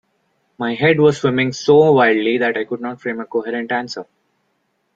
My 0.57 0.73
head 0.73 0.99
was 0.99 1.19
swimming 1.19 1.53
so 1.53 1.91
wildly 1.91 2.39
that 2.39 2.57
I 2.57 2.63
could 2.65 2.81
not 2.81 2.99
frame 2.99 3.19
a 3.19 3.25
coherent 3.27 3.71
answer. 3.71 4.07